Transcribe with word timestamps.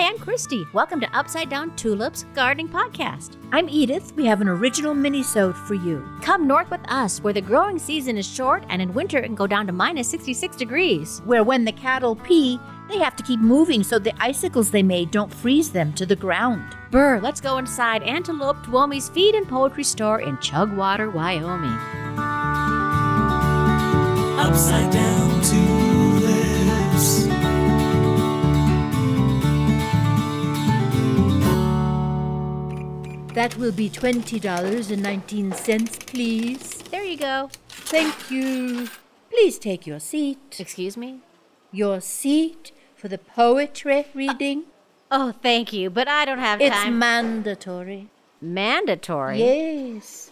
Hi, 0.00 0.08
I'm 0.08 0.18
Christy. 0.18 0.66
Welcome 0.72 0.98
to 1.00 1.14
Upside 1.14 1.50
Down 1.50 1.76
Tulips 1.76 2.24
Gardening 2.32 2.70
Podcast. 2.70 3.36
I'm 3.52 3.68
Edith. 3.68 4.16
We 4.16 4.24
have 4.24 4.40
an 4.40 4.48
original 4.48 4.94
mini-sode 4.94 5.54
for 5.54 5.74
you. 5.74 6.02
Come 6.22 6.46
north 6.46 6.70
with 6.70 6.80
us, 6.88 7.20
where 7.20 7.34
the 7.34 7.42
growing 7.42 7.78
season 7.78 8.16
is 8.16 8.26
short 8.26 8.64
and 8.70 8.80
in 8.80 8.94
winter 8.94 9.18
it 9.18 9.24
can 9.24 9.34
go 9.34 9.46
down 9.46 9.66
to 9.66 9.74
minus 9.74 10.08
66 10.08 10.56
degrees. 10.56 11.20
Where 11.26 11.44
when 11.44 11.66
the 11.66 11.72
cattle 11.72 12.16
pee, 12.16 12.58
they 12.88 12.96
have 12.96 13.14
to 13.16 13.22
keep 13.22 13.40
moving 13.40 13.82
so 13.82 13.98
the 13.98 14.14
icicles 14.22 14.70
they 14.70 14.82
made 14.82 15.10
don't 15.10 15.30
freeze 15.30 15.70
them 15.70 15.92
to 15.92 16.06
the 16.06 16.16
ground. 16.16 16.74
Burr, 16.90 17.20
let's 17.20 17.42
go 17.42 17.58
inside 17.58 18.02
Antelope 18.02 18.64
Tuomi's 18.64 19.10
Feed 19.10 19.34
and 19.34 19.46
Poetry 19.46 19.84
Store 19.84 20.22
in 20.22 20.38
Chugwater, 20.38 21.10
Wyoming. 21.10 21.76
Upside 24.38 24.94
down 24.94 25.09
That 33.40 33.56
will 33.56 33.72
be 33.72 33.88
$20.19, 33.88 36.06
please. 36.06 36.82
There 36.90 37.02
you 37.02 37.16
go. 37.16 37.48
Thank 37.70 38.30
you. 38.30 38.90
Please 39.30 39.58
take 39.58 39.86
your 39.86 39.98
seat. 39.98 40.58
Excuse 40.58 40.98
me? 40.98 41.20
Your 41.72 42.02
seat 42.02 42.70
for 42.94 43.08
the 43.08 43.16
poetry 43.16 44.04
reading. 44.12 44.64
Oh, 45.10 45.28
oh, 45.28 45.32
thank 45.32 45.72
you, 45.72 45.88
but 45.88 46.06
I 46.06 46.26
don't 46.26 46.38
have 46.38 46.60
it's 46.60 46.76
time. 46.76 46.98
mandatory. 46.98 48.10
Mandatory? 48.42 49.38
Yes. 49.38 50.30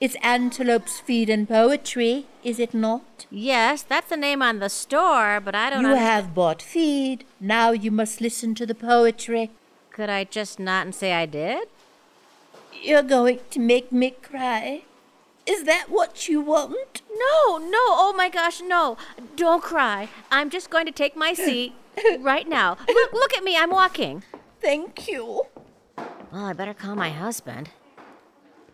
It's 0.00 0.16
Antelope's 0.22 0.98
Feed 0.98 1.28
and 1.28 1.46
Poetry, 1.46 2.24
is 2.42 2.58
it 2.58 2.72
not? 2.72 3.26
Yes, 3.30 3.82
that's 3.82 4.08
the 4.08 4.16
name 4.16 4.40
on 4.40 4.60
the 4.60 4.70
store, 4.70 5.42
but 5.44 5.54
I 5.54 5.68
don't 5.68 5.82
You 5.82 5.94
have 5.94 6.34
bought 6.34 6.62
feed. 6.62 7.26
Now 7.38 7.72
you 7.72 7.90
must 7.90 8.22
listen 8.22 8.54
to 8.54 8.64
the 8.64 8.74
poetry. 8.74 9.50
Could 9.90 10.08
I 10.08 10.24
just 10.24 10.58
not 10.58 10.86
and 10.86 10.94
say 10.94 11.12
I 11.12 11.26
did? 11.26 11.68
You're 12.82 13.02
going 13.02 13.40
to 13.50 13.58
make 13.58 13.92
me 13.92 14.10
cry. 14.10 14.82
Is 15.46 15.64
that 15.64 15.86
what 15.88 16.28
you 16.28 16.40
want? 16.40 17.02
No, 17.10 17.58
no, 17.58 17.78
oh 17.78 18.12
my 18.16 18.28
gosh, 18.28 18.60
no. 18.60 18.96
Don't 19.36 19.62
cry. 19.62 20.08
I'm 20.30 20.50
just 20.50 20.70
going 20.70 20.86
to 20.86 20.92
take 20.92 21.16
my 21.16 21.32
seat 21.44 21.72
right 22.18 22.48
now. 22.48 22.76
Look, 22.88 23.12
look 23.12 23.34
at 23.34 23.44
me, 23.44 23.56
I'm 23.56 23.70
walking. 23.70 24.22
Thank 24.60 25.08
you. 25.08 25.44
Well, 26.32 26.44
I 26.44 26.52
better 26.52 26.74
call 26.74 26.96
my 26.96 27.10
husband. 27.10 27.70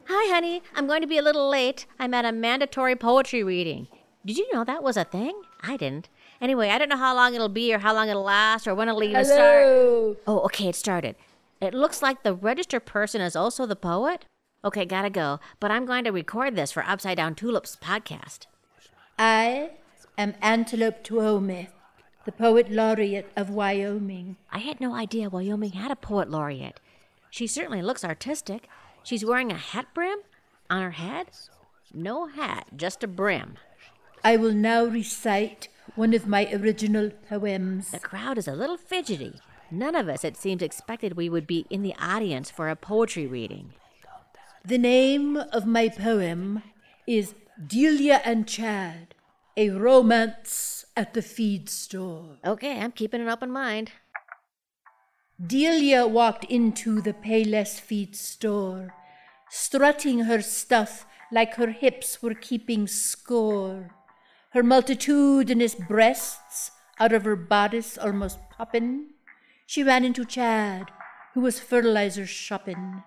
Hi, 0.07 0.35
honey. 0.35 0.63
I'm 0.75 0.87
going 0.87 1.01
to 1.03 1.07
be 1.07 1.19
a 1.19 1.23
little 1.23 1.49
late. 1.49 1.87
I'm 1.99 2.15
at 2.15 2.25
a 2.25 2.33
mandatory 2.33 2.97
poetry 2.97 3.43
reading. 3.45 3.89
Did 4.25 4.39
you 4.39 4.53
know 4.53 4.65
that 4.65 4.83
was 4.83 4.97
a 4.97 5.05
thing? 5.05 5.43
I 5.63 5.77
didn't. 5.77 6.09
Anyway, 6.41 6.71
I 6.71 6.79
don't 6.79 6.89
know 6.89 6.97
how 6.97 7.15
long 7.15 7.35
it'll 7.35 7.49
be 7.49 7.73
or 7.73 7.79
how 7.79 7.95
long 7.95 8.09
it'll 8.09 8.23
last 8.25 8.67
or 8.67 8.75
when 8.75 8.89
it'll 8.89 9.03
even 9.03 9.25
start. 9.25 9.63
Hello. 9.65 10.17
Oh, 10.27 10.41
okay, 10.41 10.69
it 10.69 10.75
started. 10.75 11.15
It 11.63 11.75
looks 11.75 12.03
like 12.03 12.25
the 12.25 12.35
registered 12.35 12.87
person 12.87 13.21
is 13.21 13.37
also 13.37 13.67
the 13.67 13.77
poet. 13.77 14.25
Okay, 14.65 14.85
gotta 14.85 15.11
go. 15.11 15.39
But 15.61 15.71
I'm 15.71 15.87
going 15.87 16.03
to 16.03 16.11
record 16.11 16.57
this 16.57 16.73
for 16.73 16.83
Upside 16.85 17.19
Down 17.19 17.37
Tulips 17.37 17.77
podcast. 17.77 18.47
I 19.17 19.71
am 20.19 20.35
Antelope 20.43 21.05
Tuomi, 21.05 21.69
the 22.25 22.33
poet 22.33 22.69
laureate 22.69 23.31
of 23.37 23.49
Wyoming. 23.49 24.39
I 24.51 24.59
had 24.59 24.81
no 24.81 24.97
idea 24.97 25.31
Wyoming 25.31 25.71
had 25.71 25.93
a 25.93 25.97
poet 25.97 26.29
laureate. 26.29 26.81
She 27.31 27.47
certainly 27.47 27.81
looks 27.81 28.03
artistic. 28.03 28.69
She's 29.05 29.25
wearing 29.25 29.53
a 29.53 29.57
hat 29.57 29.87
brim 29.95 30.19
on 30.69 30.83
her 30.83 30.91
head. 30.91 31.29
No 31.95 32.27
hat, 32.27 32.67
just 32.75 33.05
a 33.05 33.07
brim. 33.07 33.55
I 34.25 34.37
will 34.37 34.53
now 34.53 34.85
recite 34.85 35.69
one 35.95 36.13
of 36.13 36.27
my 36.27 36.53
original 36.53 37.11
poems. 37.29 37.93
The 37.93 38.01
crowd 38.01 38.37
is 38.37 38.49
a 38.49 38.57
little 38.57 38.77
fidgety. 38.77 39.35
None 39.73 39.95
of 39.95 40.07
us, 40.07 40.23
it 40.23 40.37
seems, 40.37 40.61
expected 40.61 41.17
we 41.17 41.31
would 41.31 41.47
be 41.47 41.65
in 41.71 41.81
the 41.81 41.95
audience 41.99 42.51
for 42.51 42.69
a 42.69 42.77
poetry 42.77 43.27
reading. 43.27 43.73
The 44.63 44.77
name 44.77 45.39
of 45.39 45.65
my 45.65 45.89
poem 45.89 46.63
is 47.07 47.35
Delia 47.67 48.21
and 48.23 48.47
Chad, 48.47 49.15
a 49.57 49.71
romance 49.71 50.85
at 50.95 51.15
the 51.15 51.23
feed 51.23 51.71
store. 51.71 52.37
Okay, 52.45 52.81
I'm 52.81 52.93
keeping 52.93 53.23
an 53.23 53.31
open 53.31 53.51
mind. 53.51 53.93
Delia 55.45 56.07
walked 56.07 56.45
into 56.45 57.01
the 57.01 57.15
Payless 57.15 57.81
Feed 57.81 58.15
store, 58.15 58.95
strutting 59.49 60.25
her 60.25 60.43
stuff 60.43 61.07
like 61.33 61.55
her 61.55 61.71
hips 61.71 62.23
were 62.23 62.35
keeping 62.35 62.87
score, 62.87 63.91
her 64.51 64.63
multitudinous 64.63 65.75
breasts 65.75 66.73
out 67.01 67.13
of 67.13 67.25
her 67.25 67.37
bodice 67.37 67.97
almost 67.97 68.39
poppin'. 68.51 69.07
She 69.67 69.83
ran 69.83 70.05
into 70.05 70.25
Chad, 70.25 70.91
who 71.35 71.41
was 71.41 71.61
fertilizer 71.61 72.27
shopping. 72.27 73.03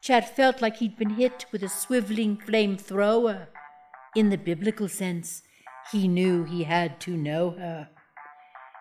Chad 0.00 0.28
felt 0.28 0.62
like 0.62 0.76
he'd 0.76 0.96
been 0.96 1.10
hit 1.10 1.46
with 1.52 1.62
a 1.62 1.66
swiveling 1.66 2.42
flamethrower. 2.42 3.48
In 4.16 4.30
the 4.30 4.38
biblical 4.38 4.88
sense, 4.88 5.42
he 5.90 6.08
knew 6.08 6.44
he 6.44 6.64
had 6.64 7.00
to 7.00 7.16
know 7.16 7.50
her. 7.50 7.88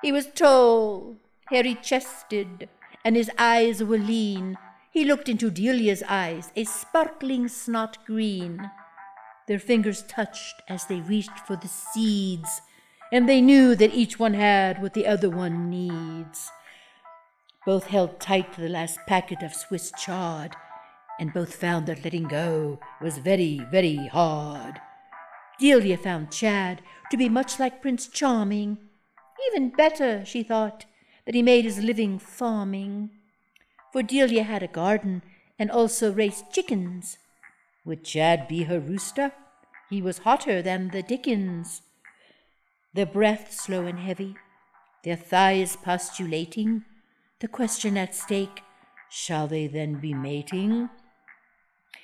He 0.02 0.12
was 0.12 0.28
tall, 0.28 1.18
hairy 1.50 1.76
chested, 1.76 2.70
and 3.06 3.16
his 3.16 3.30
eyes 3.38 3.84
were 3.84 3.98
lean. 3.98 4.58
He 4.92 5.06
looked 5.06 5.30
into 5.30 5.52
Delia's 5.52 6.04
eyes, 6.08 6.52
a 6.56 6.64
sparkling 6.64 7.48
snot 7.48 8.04
green. 8.06 8.72
Their 9.48 9.60
fingers 9.60 10.04
touched 10.04 10.62
as 10.68 10.86
they 10.86 11.02
reached 11.02 11.40
for 11.46 11.56
the 11.56 11.68
seeds, 11.68 12.62
and 13.12 13.28
they 13.28 13.42
knew 13.42 13.76
that 13.76 13.94
each 13.94 14.18
one 14.18 14.34
had 14.34 14.82
what 14.82 14.94
the 14.94 15.08
other 15.08 15.30
one 15.30 15.70
needs. 15.70 16.50
Both 17.66 17.88
held 17.88 18.20
tight 18.20 18.54
to 18.54 18.62
the 18.62 18.70
last 18.70 19.00
packet 19.06 19.44
of 19.44 19.54
Swiss 19.54 19.92
chard, 19.98 20.56
and 21.20 21.34
both 21.34 21.56
found 21.56 21.86
that 21.86 22.04
letting 22.04 22.28
go 22.28 22.80
was 23.00 23.20
very, 23.20 23.60
very 23.72 24.08
hard. 24.08 24.82
Delia 25.60 25.98
found 25.98 26.32
Chad 26.32 26.82
to 27.12 27.18
be 27.18 27.30
much 27.30 27.60
like 27.60 27.82
Prince 27.82 28.08
Charming. 28.08 28.80
Even 29.48 29.70
better, 29.70 30.26
she 30.26 30.42
thought, 30.42 30.86
that 31.26 31.36
he 31.36 31.44
made 31.44 31.66
his 31.66 31.78
living 31.78 32.18
farming. 32.18 33.12
For 33.92 34.02
Delia 34.02 34.44
had 34.44 34.64
a 34.64 34.68
garden 34.68 35.22
and 35.60 35.70
also 35.70 36.12
raised 36.12 36.52
chickens. 36.52 37.20
Would 37.86 38.04
Chad 38.04 38.48
be 38.48 38.64
her 38.64 38.80
rooster? 38.80 39.34
He 39.90 40.02
was 40.02 40.20
hotter 40.20 40.64
than 40.64 40.90
the 40.90 41.04
Dickens. 41.04 41.84
Their 42.96 43.06
breath 43.06 43.54
slow 43.54 43.86
and 43.86 44.00
heavy, 44.00 44.36
their 45.04 45.16
thighs 45.16 45.76
postulating, 45.76 46.86
the 47.42 47.48
question 47.48 47.98
at 47.98 48.14
stake 48.14 48.62
shall 49.10 49.48
they 49.48 49.66
then 49.66 49.96
be 49.96 50.14
mating? 50.14 50.90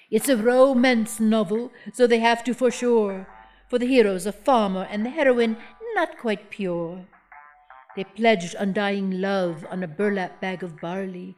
It's 0.09 0.27
a 0.27 0.35
romance 0.35 1.19
novel, 1.19 1.71
so 1.93 2.07
they 2.07 2.19
have 2.19 2.43
to 2.45 2.55
for 2.55 2.71
sure, 2.71 3.27
for 3.69 3.77
the 3.77 3.85
hero's 3.85 4.25
a 4.25 4.31
farmer 4.31 4.87
and 4.89 5.05
the 5.05 5.11
heroine 5.11 5.57
not 5.93 6.17
quite 6.17 6.49
pure. 6.49 7.05
They 7.95 8.03
pledged 8.03 8.55
undying 8.57 9.21
love 9.21 9.63
on 9.69 9.83
a 9.83 9.87
burlap 9.87 10.41
bag 10.41 10.63
of 10.63 10.81
barley, 10.81 11.35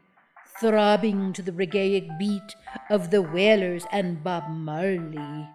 throbbing 0.61 1.33
to 1.33 1.41
the 1.41 1.51
regaic 1.51 2.07
beat 2.17 2.55
of 2.89 3.11
the 3.11 3.21
Wailers 3.21 3.85
and 3.91 4.23
Bob 4.23 4.49
Marley. 4.49 5.49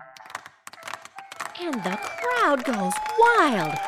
And 1.60 1.82
the 1.82 1.98
crowd 1.98 2.64
goes 2.64 2.92
wild. 3.18 3.78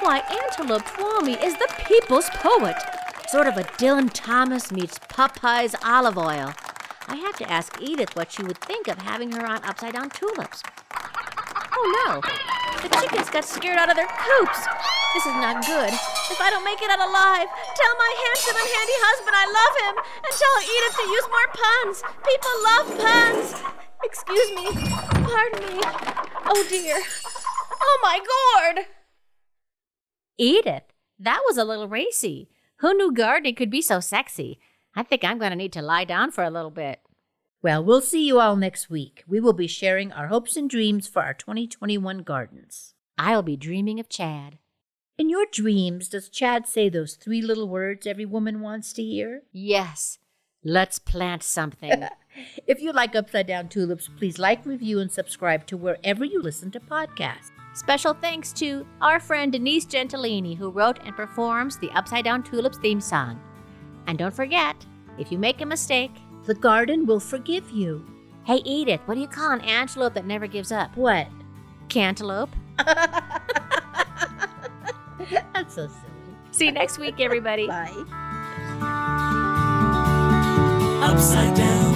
Why, 0.00 0.22
Antelope 0.30 0.84
Tuomi 0.84 1.42
is 1.42 1.54
the 1.54 1.68
people's 1.86 2.30
poet. 2.30 2.76
Sort 3.28 3.46
of 3.46 3.58
a 3.58 3.64
Dylan 3.76 4.08
Thomas 4.12 4.72
meets 4.72 4.98
Popeye's 4.98 5.76
Olive 5.84 6.16
Oyl. 6.16 6.54
I 7.08 7.16
have 7.16 7.36
to 7.36 7.50
ask 7.50 7.76
Edith 7.80 8.16
what 8.16 8.32
she 8.32 8.42
would 8.42 8.56
think 8.56 8.88
of 8.88 8.96
having 8.98 9.32
her 9.32 9.44
on 9.44 9.62
Upside 9.64 9.92
Down 9.92 10.08
Tulips. 10.08 10.62
Oh 11.70 11.86
no, 12.08 12.20
the 12.80 12.88
chickens 12.96 13.28
got 13.28 13.44
scared 13.44 13.76
out 13.76 13.90
of 13.90 13.96
their 13.96 14.08
coops. 14.08 14.64
This 15.12 15.26
is 15.26 15.36
not 15.44 15.60
good. 15.64 15.92
If 15.92 16.40
I 16.40 16.48
don't 16.48 16.64
make 16.64 16.80
it 16.80 16.88
out 16.88 17.04
alive, 17.04 17.48
tell 17.76 17.94
my 18.00 18.12
handsome 18.16 18.56
and 18.56 18.68
handy 18.72 18.96
husband 19.04 19.36
I 19.36 19.46
love 19.52 19.74
him, 19.84 19.94
and 20.24 20.32
tell 20.32 20.56
Edith 20.64 20.96
to 20.96 21.04
use 21.12 21.28
more 21.28 21.50
puns. 21.52 21.96
People 22.24 22.54
love 22.64 22.86
puns. 22.96 23.46
Excuse 24.04 24.50
me. 24.56 24.72
Pardon 25.28 25.60
me. 25.68 25.80
Oh 26.48 26.64
dear. 26.68 26.96
Oh 27.80 27.98
my 28.02 28.20
gourd. 28.24 28.86
Edith, 30.38 30.84
that 31.18 31.42
was 31.46 31.58
a 31.58 31.64
little 31.64 31.88
racy. 31.88 32.48
Who 32.80 32.94
knew 32.94 33.12
gardening 33.12 33.56
could 33.56 33.70
be 33.70 33.82
so 33.82 33.98
sexy? 33.98 34.60
I 34.94 35.02
think 35.02 35.24
I'm 35.24 35.38
going 35.38 35.50
to 35.50 35.56
need 35.56 35.72
to 35.72 35.82
lie 35.82 36.04
down 36.04 36.30
for 36.30 36.44
a 36.44 36.50
little 36.50 36.70
bit. 36.70 37.00
Well, 37.60 37.82
we'll 37.82 38.00
see 38.00 38.24
you 38.24 38.38
all 38.38 38.54
next 38.54 38.88
week. 38.88 39.24
We 39.26 39.40
will 39.40 39.52
be 39.52 39.66
sharing 39.66 40.12
our 40.12 40.28
hopes 40.28 40.56
and 40.56 40.70
dreams 40.70 41.08
for 41.08 41.22
our 41.22 41.34
2021 41.34 42.20
gardens. 42.20 42.94
I'll 43.18 43.42
be 43.42 43.56
dreaming 43.56 43.98
of 43.98 44.08
Chad. 44.08 44.58
In 45.18 45.28
your 45.28 45.46
dreams, 45.50 46.08
does 46.08 46.28
Chad 46.28 46.68
say 46.68 46.88
those 46.88 47.14
three 47.14 47.42
little 47.42 47.68
words 47.68 48.06
every 48.06 48.24
woman 48.24 48.60
wants 48.60 48.92
to 48.92 49.02
hear? 49.02 49.42
Yes, 49.50 50.18
let's 50.62 51.00
plant 51.00 51.42
something. 51.42 52.04
If 52.68 52.80
you 52.80 52.92
like 52.92 53.16
Upside 53.16 53.48
Down 53.48 53.68
Tulips, 53.68 54.08
please 54.16 54.38
like, 54.38 54.64
review, 54.64 55.00
and 55.00 55.10
subscribe 55.10 55.66
to 55.66 55.76
wherever 55.76 56.24
you 56.24 56.40
listen 56.40 56.70
to 56.70 56.78
podcasts. 56.78 57.50
Special 57.78 58.12
thanks 58.12 58.52
to 58.54 58.84
our 59.00 59.20
friend 59.20 59.52
Denise 59.52 59.86
Gentilini, 59.86 60.56
who 60.56 60.68
wrote 60.68 60.98
and 61.04 61.14
performs 61.14 61.78
the 61.78 61.88
Upside 61.92 62.24
Down 62.24 62.42
Tulips 62.42 62.76
theme 62.78 63.00
song. 63.00 63.40
And 64.08 64.18
don't 64.18 64.34
forget, 64.34 64.74
if 65.16 65.30
you 65.30 65.38
make 65.38 65.60
a 65.60 65.66
mistake, 65.66 66.10
The 66.46 66.56
garden 66.56 67.06
will 67.06 67.20
forgive 67.20 67.70
you. 67.70 68.04
hey 68.44 68.62
Edith, 68.64 69.00
what 69.06 69.14
do 69.14 69.20
you 69.20 69.28
call 69.28 69.52
an 69.52 69.60
antelope 69.60 70.14
that 70.14 70.26
never 70.26 70.48
gives 70.48 70.72
up? 70.72 70.96
What? 70.96 71.28
Cantaloupe. 71.88 72.50
That's 75.54 75.74
so 75.76 75.86
silly. 75.86 75.92
See 76.50 76.64
you 76.66 76.72
next 76.72 76.98
week, 76.98 77.20
everybody. 77.20 77.68
Bye. 77.68 77.92
Upside 81.00 81.56
down 81.56 81.87